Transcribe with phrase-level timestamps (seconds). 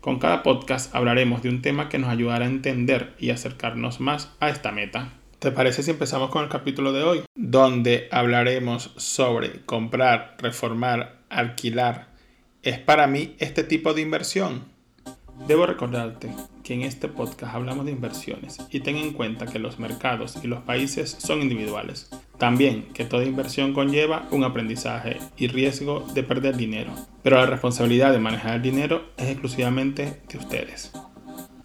[0.00, 4.30] con cada podcast hablaremos de un tema que nos ayudará a entender y acercarnos más
[4.40, 5.12] a esta meta.
[5.38, 7.22] ¿Te parece si empezamos con el capítulo de hoy?
[7.34, 12.08] Donde hablaremos sobre comprar, reformar, alquilar.
[12.62, 14.64] ¿Es para mí este tipo de inversión?
[15.46, 16.34] Debo recordarte
[16.64, 20.48] que en este podcast hablamos de inversiones y ten en cuenta que los mercados y
[20.48, 22.10] los países son individuales.
[22.38, 26.92] También que toda inversión conlleva un aprendizaje y riesgo de perder dinero,
[27.24, 30.92] pero la responsabilidad de manejar el dinero es exclusivamente de ustedes.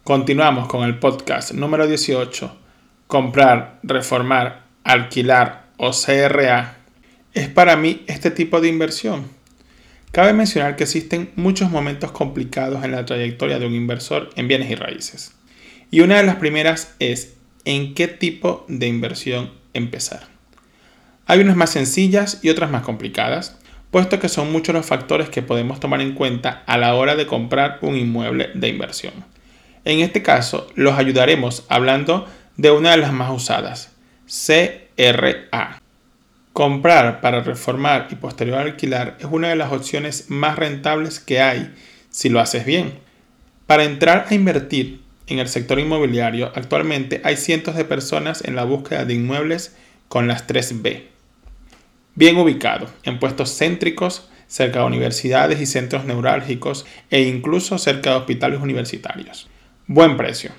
[0.03, 2.57] Continuamos con el podcast número 18.
[3.05, 6.77] Comprar, reformar, alquilar o CRA.
[7.33, 9.27] ¿Es para mí este tipo de inversión?
[10.11, 14.71] Cabe mencionar que existen muchos momentos complicados en la trayectoria de un inversor en bienes
[14.71, 15.35] y raíces.
[15.91, 20.33] Y una de las primeras es en qué tipo de inversión empezar.
[21.25, 23.57] Hay unas más sencillas y otras más complicadas,
[23.91, 27.27] puesto que son muchos los factores que podemos tomar en cuenta a la hora de
[27.27, 29.13] comprar un inmueble de inversión.
[29.85, 33.91] En este caso, los ayudaremos hablando de una de las más usadas,
[34.27, 35.81] CRA.
[36.51, 41.73] Comprar para reformar y posterior alquilar es una de las opciones más rentables que hay
[42.09, 42.99] si lo haces bien.
[43.65, 48.65] Para entrar a invertir en el sector inmobiliario, actualmente hay cientos de personas en la
[48.65, 49.75] búsqueda de inmuebles
[50.09, 51.12] con las 3B.
[52.15, 58.17] Bien ubicado, en puestos céntricos, cerca de universidades y centros neurálgicos e incluso cerca de
[58.17, 59.49] hospitales universitarios.
[59.87, 60.51] Buen precio.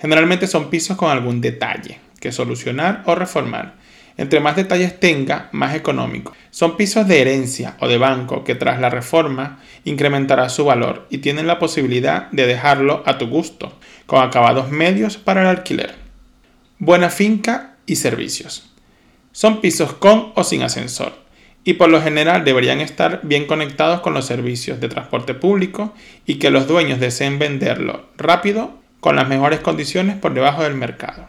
[0.00, 3.82] Generalmente son pisos con algún detalle que solucionar o reformar
[4.16, 6.32] entre más detalles tenga, más económico.
[6.50, 11.18] Son pisos de herencia o de banco que tras la reforma incrementará su valor y
[11.18, 15.94] tienen la posibilidad de dejarlo a tu gusto, con acabados medios para el alquiler.
[16.78, 18.70] Buena finca y servicios.
[19.32, 21.14] Son pisos con o sin ascensor
[21.64, 25.94] y por lo general deberían estar bien conectados con los servicios de transporte público
[26.26, 31.28] y que los dueños deseen venderlo rápido con las mejores condiciones por debajo del mercado.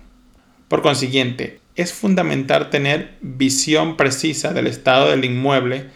[0.67, 5.87] Por consiguiente, es fundamental tener visión precisa del estado del inmueble,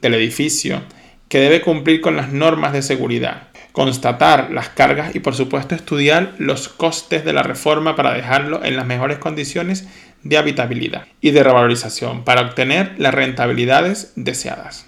[0.00, 0.82] del edificio,
[1.28, 6.34] que debe cumplir con las normas de seguridad, constatar las cargas y por supuesto estudiar
[6.38, 9.88] los costes de la reforma para dejarlo en las mejores condiciones
[10.28, 14.86] de habitabilidad y de revalorización para obtener las rentabilidades deseadas.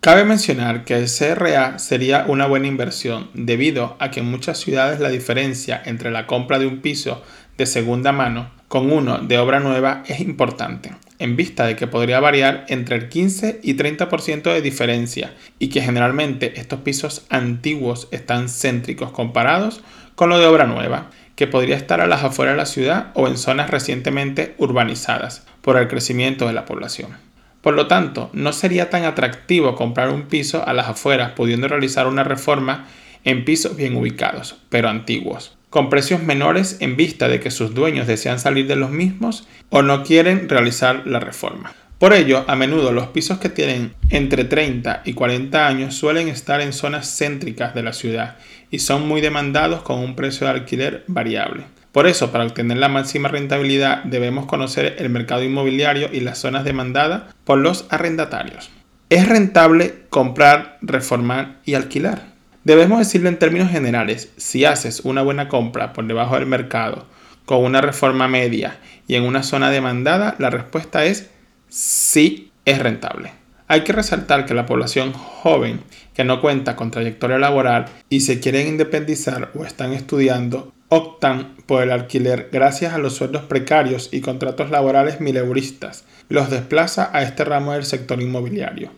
[0.00, 4.98] Cabe mencionar que el CRA sería una buena inversión debido a que en muchas ciudades
[4.98, 7.22] la diferencia entre la compra de un piso
[7.56, 12.18] de segunda mano con uno de obra nueva es importante, en vista de que podría
[12.18, 18.48] variar entre el 15 y 30% de diferencia y que generalmente estos pisos antiguos están
[18.48, 19.82] céntricos comparados
[20.16, 21.10] con lo de obra nueva,
[21.42, 25.76] que podría estar a las afueras de la ciudad o en zonas recientemente urbanizadas por
[25.76, 27.16] el crecimiento de la población.
[27.62, 32.06] Por lo tanto, no sería tan atractivo comprar un piso a las afueras pudiendo realizar
[32.06, 32.86] una reforma
[33.24, 38.06] en pisos bien ubicados, pero antiguos con precios menores en vista de que sus dueños
[38.06, 41.72] desean salir de los mismos o no quieren realizar la reforma.
[42.02, 46.60] Por ello, a menudo los pisos que tienen entre 30 y 40 años suelen estar
[46.60, 48.38] en zonas céntricas de la ciudad
[48.72, 51.62] y son muy demandados con un precio de alquiler variable.
[51.92, 56.64] Por eso, para obtener la máxima rentabilidad debemos conocer el mercado inmobiliario y las zonas
[56.64, 58.68] demandadas por los arrendatarios.
[59.08, 62.32] ¿Es rentable comprar, reformar y alquilar?
[62.64, 67.06] Debemos decirlo en términos generales, si haces una buena compra por debajo del mercado,
[67.44, 71.30] con una reforma media y en una zona demandada, la respuesta es
[71.72, 73.32] sí es rentable.
[73.66, 75.80] Hay que resaltar que la población joven
[76.14, 81.82] que no cuenta con trayectoria laboral y se quieren independizar o están estudiando optan por
[81.82, 86.04] el alquiler gracias a los sueldos precarios y contratos laborales mileuristas.
[86.28, 88.90] Los desplaza a este ramo del sector inmobiliario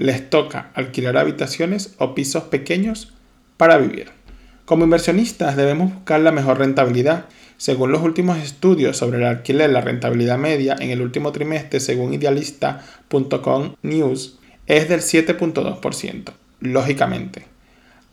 [0.00, 3.12] les toca alquilar habitaciones o pisos pequeños
[3.58, 4.08] para vivir.
[4.64, 7.26] Como inversionistas debemos buscar la mejor rentabilidad.
[7.60, 12.14] Según los últimos estudios sobre el alquiler, la rentabilidad media en el último trimestre, según
[12.14, 16.32] idealista.com news, es del 7.2%.
[16.60, 17.44] Lógicamente,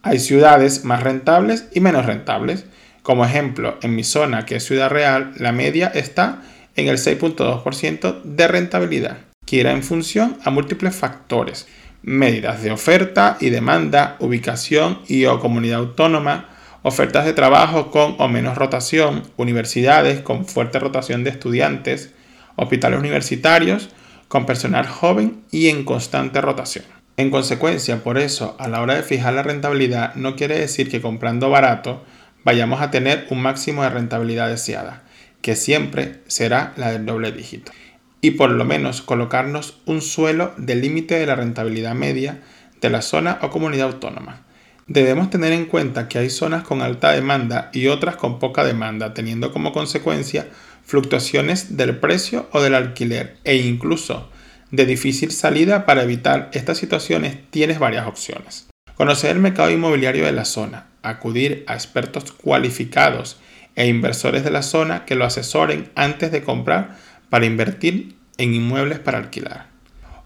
[0.02, 2.66] hay ciudades más rentables y menos rentables.
[3.04, 6.42] Como ejemplo, en mi zona, que es Ciudad Real, la media está
[6.76, 11.70] en el 6.2% de rentabilidad que irá en función a múltiples factores,
[12.02, 16.57] medidas de oferta y demanda, ubicación y o comunidad autónoma,
[16.88, 22.14] ofertas de trabajo con o menos rotación, universidades con fuerte rotación de estudiantes,
[22.56, 23.90] hospitales universitarios
[24.30, 26.86] con personal joven y en constante rotación.
[27.18, 31.02] En consecuencia, por eso, a la hora de fijar la rentabilidad no quiere decir que
[31.02, 32.04] comprando barato
[32.46, 35.04] vayamos a tener un máximo de rentabilidad deseada,
[35.42, 37.74] que siempre será la del doble dígito.
[38.22, 42.40] Y por lo menos colocarnos un suelo de límite de la rentabilidad media
[42.80, 44.47] de la zona o comunidad autónoma.
[44.88, 49.14] Debemos tener en cuenta que hay zonas con alta demanda y otras con poca demanda,
[49.14, 50.48] teniendo como consecuencia
[50.86, 54.30] fluctuaciones del precio o del alquiler e incluso
[54.72, 58.68] de difícil salida para evitar estas situaciones tienes varias opciones.
[58.96, 63.38] Conocer el mercado inmobiliario de la zona, acudir a expertos cualificados
[63.76, 66.98] e inversores de la zona que lo asesoren antes de comprar
[67.30, 69.77] para invertir en inmuebles para alquilar.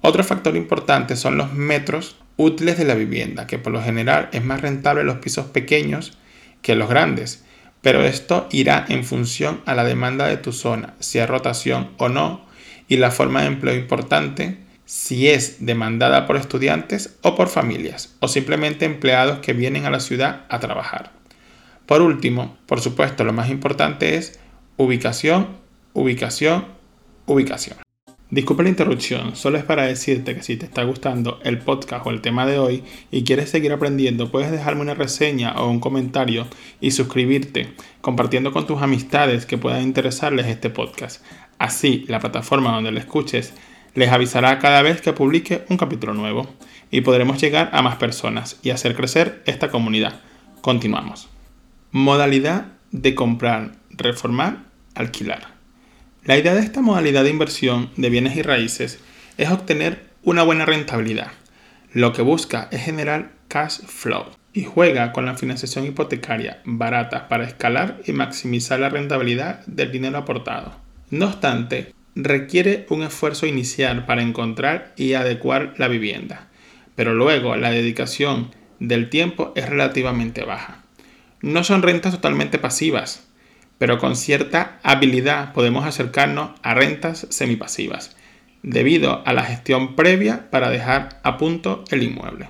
[0.01, 4.43] Otro factor importante son los metros útiles de la vivienda, que por lo general es
[4.43, 6.17] más rentable los pisos pequeños
[6.63, 7.43] que los grandes,
[7.81, 12.09] pero esto irá en función a la demanda de tu zona, si hay rotación o
[12.09, 12.45] no,
[12.87, 18.27] y la forma de empleo importante, si es demandada por estudiantes o por familias, o
[18.27, 21.11] simplemente empleados que vienen a la ciudad a trabajar.
[21.85, 24.39] Por último, por supuesto, lo más importante es
[24.77, 25.47] ubicación,
[25.93, 26.65] ubicación,
[27.25, 27.77] ubicación.
[28.31, 32.11] Disculpe la interrupción, solo es para decirte que si te está gustando el podcast o
[32.11, 32.81] el tema de hoy
[33.11, 36.47] y quieres seguir aprendiendo, puedes dejarme una reseña o un comentario
[36.79, 41.21] y suscribirte, compartiendo con tus amistades que puedan interesarles este podcast.
[41.57, 43.53] Así, la plataforma donde lo escuches
[43.95, 46.47] les avisará cada vez que publique un capítulo nuevo
[46.89, 50.21] y podremos llegar a más personas y hacer crecer esta comunidad.
[50.61, 51.27] Continuamos.
[51.91, 54.63] Modalidad de comprar, reformar,
[54.95, 55.60] alquilar.
[56.23, 58.99] La idea de esta modalidad de inversión de bienes y raíces
[59.39, 61.31] es obtener una buena rentabilidad.
[61.93, 67.45] Lo que busca es generar cash flow y juega con la financiación hipotecaria barata para
[67.45, 70.75] escalar y maximizar la rentabilidad del dinero aportado.
[71.09, 76.49] No obstante, requiere un esfuerzo inicial para encontrar y adecuar la vivienda,
[76.95, 80.83] pero luego la dedicación del tiempo es relativamente baja.
[81.41, 83.27] No son rentas totalmente pasivas,
[83.81, 88.15] pero con cierta habilidad podemos acercarnos a rentas semipasivas,
[88.61, 92.49] debido a la gestión previa para dejar a punto el inmueble.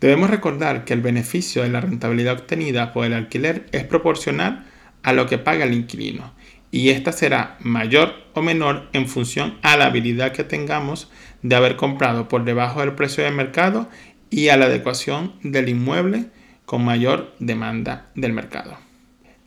[0.00, 4.64] Debemos recordar que el beneficio de la rentabilidad obtenida por el alquiler es proporcional
[5.02, 6.32] a lo que paga el inquilino
[6.70, 11.10] y esta será mayor o menor en función a la habilidad que tengamos
[11.42, 13.88] de haber comprado por debajo del precio de mercado
[14.30, 16.26] y a la adecuación del inmueble
[16.64, 18.87] con mayor demanda del mercado.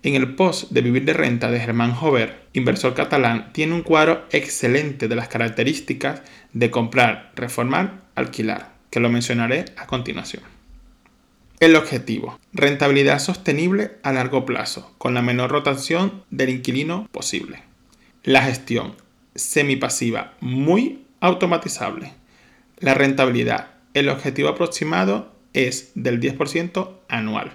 [0.03, 4.25] En el post de Vivir de Renta de Germán Jover, inversor catalán, tiene un cuadro
[4.31, 10.41] excelente de las características de comprar, reformar, alquilar, que lo mencionaré a continuación.
[11.59, 17.61] El objetivo, rentabilidad sostenible a largo plazo, con la menor rotación del inquilino posible.
[18.23, 18.95] La gestión,
[19.35, 22.13] semipasiva, muy automatizable.
[22.79, 27.51] La rentabilidad, el objetivo aproximado es del 10% anual.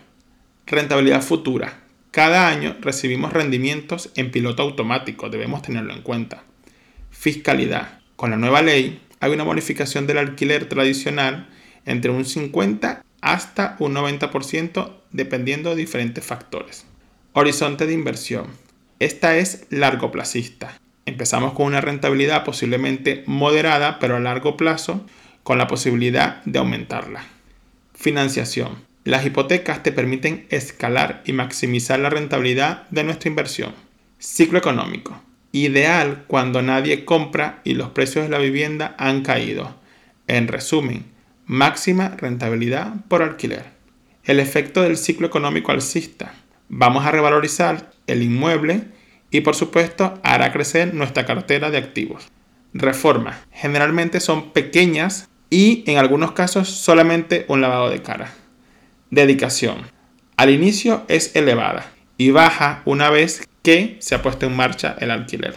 [0.66, 1.86] Rentabilidad futura,
[2.16, 6.44] cada año recibimos rendimientos en piloto automático, debemos tenerlo en cuenta.
[7.11, 8.00] Fiscalidad.
[8.16, 11.50] Con la nueva ley hay una bonificación del alquiler tradicional
[11.85, 16.87] entre un 50 hasta un 90% dependiendo de diferentes factores.
[17.35, 18.46] Horizonte de inversión.
[18.99, 20.80] Esta es largo placista.
[21.04, 25.04] Empezamos con una rentabilidad posiblemente moderada, pero a largo plazo,
[25.42, 27.26] con la posibilidad de aumentarla.
[27.92, 28.86] Financiación.
[29.06, 33.72] Las hipotecas te permiten escalar y maximizar la rentabilidad de nuestra inversión.
[34.18, 35.22] Ciclo económico.
[35.52, 39.76] Ideal cuando nadie compra y los precios de la vivienda han caído.
[40.26, 41.04] En resumen,
[41.46, 43.66] máxima rentabilidad por alquiler.
[44.25, 46.34] El efecto del ciclo económico alcista.
[46.68, 48.88] Vamos a revalorizar el inmueble
[49.30, 52.26] y por supuesto hará crecer nuestra cartera de activos.
[52.75, 53.36] Reformas.
[53.52, 58.32] Generalmente son pequeñas y en algunos casos solamente un lavado de cara.
[59.16, 59.78] Dedicación.
[60.37, 65.11] Al inicio es elevada y baja una vez que se ha puesto en marcha el
[65.11, 65.56] alquiler.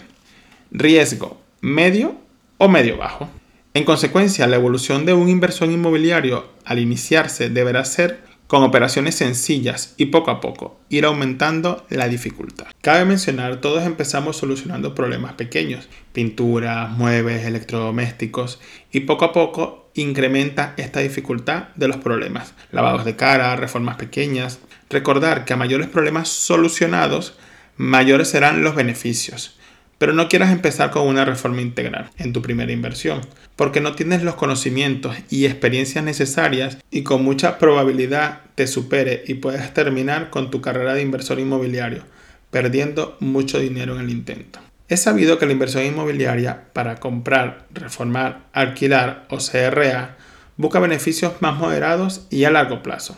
[0.72, 2.16] Riesgo medio
[2.58, 3.30] o medio bajo.
[3.74, 9.94] En consecuencia, la evolución de un inversor inmobiliario al iniciarse deberá ser con operaciones sencillas
[9.98, 12.68] y poco a poco ir aumentando la dificultad.
[12.80, 18.62] Cabe mencionar, todos empezamos solucionando problemas pequeños, pinturas, muebles, electrodomésticos
[18.94, 22.54] y poco a poco incrementa esta dificultad de los problemas.
[22.72, 24.60] Lavados de cara, reformas pequeñas.
[24.90, 27.38] Recordar que a mayores problemas solucionados,
[27.78, 29.56] mayores serán los beneficios.
[30.00, 33.20] pero no quieras empezar con una reforma integral en tu primera inversión,
[33.58, 39.36] porque no tienes los conocimientos y experiencias necesarias y con mucha probabilidad te supere y
[39.36, 42.04] puedes terminar con tu carrera de inversor inmobiliario,
[42.50, 44.60] perdiendo mucho dinero en el intento.
[44.90, 50.18] Es sabido que la inversión inmobiliaria para comprar, reformar, alquilar o CRA
[50.58, 53.16] busca beneficios más moderados y a largo plazo.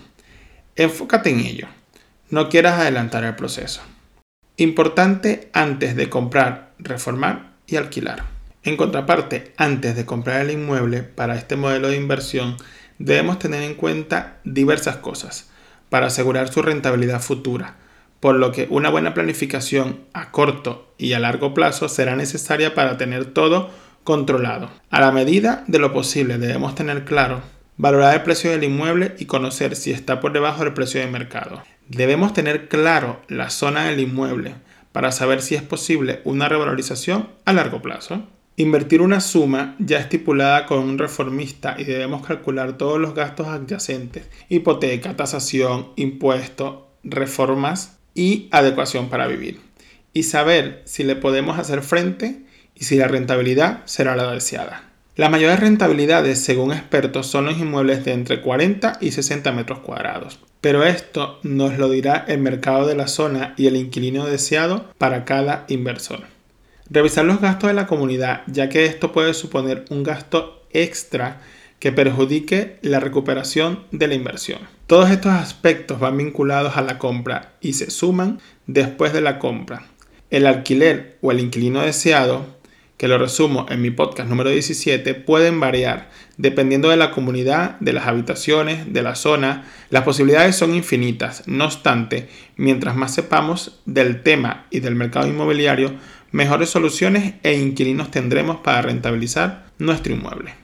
[0.76, 1.68] Enfócate en ello.
[2.30, 3.82] No quieras adelantar el proceso.
[4.58, 8.26] Importante antes de comprar, reformar y alquilar.
[8.64, 12.58] En contraparte, antes de comprar el inmueble para este modelo de inversión,
[13.00, 15.50] debemos tener en cuenta diversas cosas
[15.90, 17.78] para asegurar su rentabilidad futura,
[18.22, 22.96] por lo que una buena planificación a corto y a largo plazo será necesaria para
[22.96, 23.70] tener todo
[24.06, 24.70] controlado.
[24.90, 27.42] A la medida de lo posible debemos tener claro
[27.78, 31.64] valorar el precio del inmueble y conocer si está por debajo del precio de mercado.
[31.90, 34.54] Debemos tener claro la zona del inmueble
[34.92, 38.28] para saber si es posible una revalorización a largo plazo.
[38.56, 44.30] Invertir una suma ya estipulada con un reformista y debemos calcular todos los gastos adyacentes,
[44.48, 49.60] hipoteca, tasación, impuestos, reformas y adecuación para vivir.
[50.14, 52.44] Y saber si le podemos hacer frente
[52.76, 54.92] y si la rentabilidad será la deseada.
[55.16, 60.40] Las mayores rentabilidades, según expertos, son los inmuebles de entre 40 y 60 metros cuadrados.
[60.62, 65.26] Pero esto nos lo dirá el mercado de la zona y el inquilino deseado para
[65.26, 66.22] cada inversor.
[66.90, 71.42] Revisar los gastos de la comunidad, ya que esto puede suponer un gasto extra
[71.82, 74.60] que perjudique la recuperación de la inversión.
[74.86, 79.88] Todos estos aspectos van vinculados a la compra y se suman después de la compra.
[80.30, 82.46] El alquiler o el inquilino deseado
[83.02, 87.94] que lo resumo en mi podcast número 17, pueden variar dependiendo de la comunidad, de
[87.94, 89.66] las habitaciones, de la zona.
[89.90, 91.42] Las posibilidades son infinitas.
[91.48, 95.96] No obstante, mientras más sepamos del tema y del mercado inmobiliario,
[96.32, 100.61] mejores soluciones e inquilinos tendremos para rentabilizar nuestro inmueble.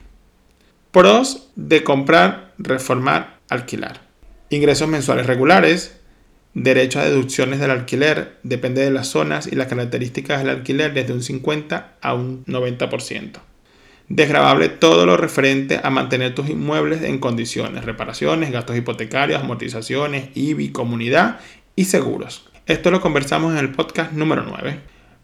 [0.90, 4.00] Pros de comprar, reformar, alquilar.
[4.48, 6.00] Ingresos mensuales regulares,
[6.54, 11.12] derecho a deducciones del alquiler depende de las zonas y las características del alquiler desde
[11.12, 13.32] un 50 a un 90%.
[14.08, 20.72] Desgravable todo lo referente a mantener tus inmuebles en condiciones, reparaciones, gastos hipotecarios, amortizaciones, IBI,
[20.72, 21.40] comunidad
[21.76, 22.48] y seguros.
[22.64, 24.80] Esto lo conversamos en el podcast número 9.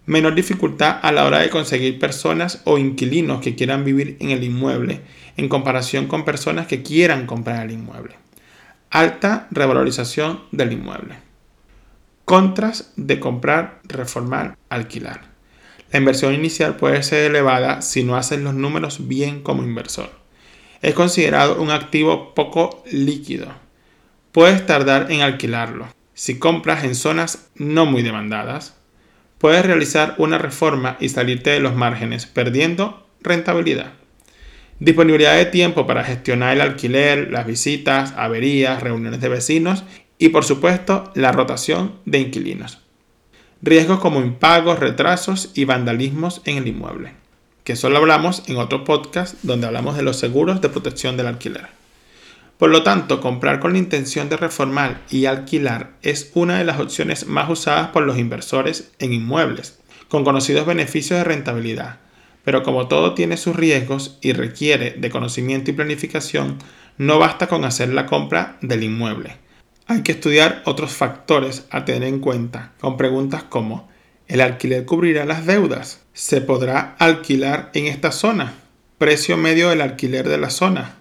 [0.06, 4.44] Menor dificultad a la hora de conseguir personas o inquilinos que quieran vivir en el
[4.44, 5.00] inmueble
[5.36, 8.16] en comparación con personas que quieran comprar el inmueble
[8.94, 11.16] alta revalorización del inmueble.
[12.24, 15.22] Contras de comprar, reformar, alquilar.
[15.90, 20.12] La inversión inicial puede ser elevada si no haces los números bien como inversor.
[20.80, 23.48] Es considerado un activo poco líquido.
[24.30, 25.88] Puedes tardar en alquilarlo.
[26.14, 28.76] Si compras en zonas no muy demandadas,
[29.44, 33.92] puedes realizar una reforma y salirte de los márgenes perdiendo rentabilidad.
[34.80, 39.84] Disponibilidad de tiempo para gestionar el alquiler, las visitas, averías, reuniones de vecinos
[40.16, 42.78] y por supuesto la rotación de inquilinos.
[43.60, 47.12] Riesgos como impagos, retrasos y vandalismos en el inmueble,
[47.64, 51.83] que solo hablamos en otro podcast donde hablamos de los seguros de protección del alquiler.
[52.58, 56.78] Por lo tanto, comprar con la intención de reformar y alquilar es una de las
[56.78, 61.98] opciones más usadas por los inversores en inmuebles, con conocidos beneficios de rentabilidad,
[62.44, 66.58] pero como todo tiene sus riesgos y requiere de conocimiento y planificación,
[66.96, 69.36] no basta con hacer la compra del inmueble.
[69.86, 73.88] Hay que estudiar otros factores a tener en cuenta, con preguntas como
[74.28, 76.02] ¿el alquiler cubrirá las deudas?
[76.12, 78.54] ¿Se podrá alquilar en esta zona?
[78.98, 80.96] ¿Precio medio del alquiler de la zona?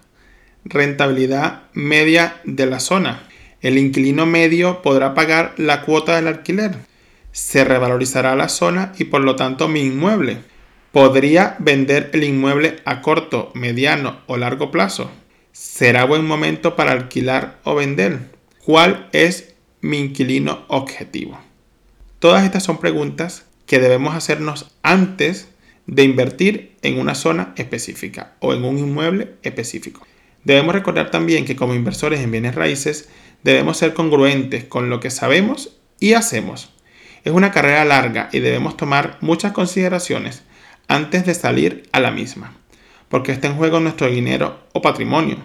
[0.66, 3.28] ¿Rentabilidad media de la zona?
[3.60, 6.76] ¿El inquilino medio podrá pagar la cuota del alquiler?
[7.32, 10.38] ¿Se revalorizará la zona y por lo tanto mi inmueble?
[10.90, 15.10] ¿Podría vender el inmueble a corto, mediano o largo plazo?
[15.52, 18.30] ¿Será buen momento para alquilar o vender?
[18.64, 21.38] ¿Cuál es mi inquilino objetivo?
[22.20, 25.48] Todas estas son preguntas que debemos hacernos antes
[25.86, 30.06] de invertir en una zona específica o en un inmueble específico.
[30.44, 33.08] Debemos recordar también que como inversores en bienes raíces
[33.42, 36.70] debemos ser congruentes con lo que sabemos y hacemos.
[37.24, 40.42] Es una carrera larga y debemos tomar muchas consideraciones
[40.88, 42.54] antes de salir a la misma,
[43.08, 45.38] porque está en juego nuestro dinero o patrimonio.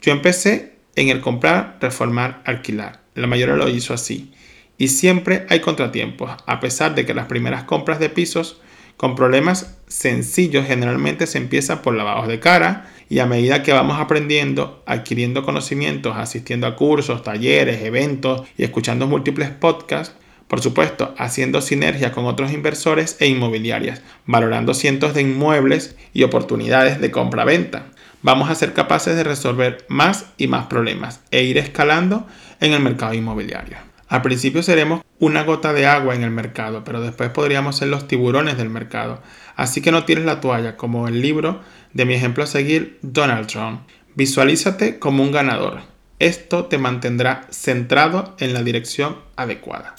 [0.00, 3.00] Yo empecé en el comprar, reformar, alquilar.
[3.14, 4.32] La mayoría lo hizo así.
[4.78, 8.60] Y siempre hay contratiempos, a pesar de que las primeras compras de pisos
[8.96, 14.00] con problemas sencillos generalmente se empiezan por lavados de cara y a medida que vamos
[14.00, 20.14] aprendiendo, adquiriendo conocimientos, asistiendo a cursos, talleres, eventos y escuchando múltiples podcasts,
[20.48, 27.00] Por supuesto, haciendo sinergia con otros inversores e inmobiliarias, valorando cientos de inmuebles y oportunidades
[27.00, 27.86] de compra-venta.
[28.22, 32.26] Vamos a ser capaces de resolver más y más problemas e ir escalando
[32.60, 33.95] en el mercado inmobiliario.
[34.08, 38.06] Al principio seremos una gota de agua en el mercado, pero después podríamos ser los
[38.06, 39.20] tiburones del mercado.
[39.56, 41.60] Así que no tires la toalla, como el libro
[41.92, 43.80] de mi ejemplo a seguir, Donald Trump.
[44.14, 45.80] Visualízate como un ganador.
[46.18, 49.96] Esto te mantendrá centrado en la dirección adecuada.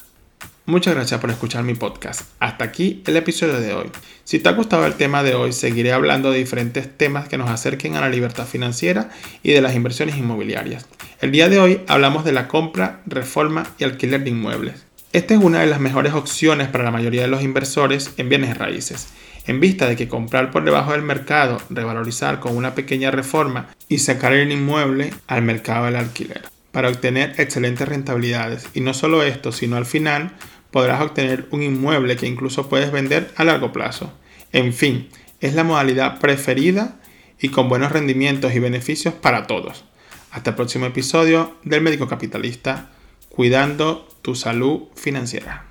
[0.70, 2.24] Muchas gracias por escuchar mi podcast.
[2.42, 3.90] Hasta aquí el episodio de hoy.
[4.26, 7.50] Si te ha gustado el tema de hoy, seguiré hablando de diferentes temas que nos
[7.50, 9.10] acerquen a la libertad financiera
[9.44, 10.86] y de las inversiones inmobiliarias.
[11.22, 14.86] El día de hoy hablamos de la compra, reforma y alquiler de inmuebles.
[15.14, 18.58] Esta es una de las mejores opciones para la mayoría de los inversores en bienes
[18.58, 19.08] raíces,
[19.46, 24.00] en vista de que comprar por debajo del mercado, revalorizar con una pequeña reforma y
[24.00, 26.42] sacar el inmueble al mercado del alquiler,
[26.74, 28.68] para obtener excelentes rentabilidades.
[28.74, 30.34] Y no solo esto, sino al final
[30.72, 34.12] podrás obtener un inmueble que incluso puedes vender a largo plazo.
[34.52, 35.10] En fin,
[35.40, 37.00] es la modalidad preferida
[37.40, 39.86] y con buenos rendimientos y beneficios para todos.
[40.32, 42.90] Hasta el próximo episodio del Médico Capitalista,
[43.30, 45.67] cuidando tu salud financiera.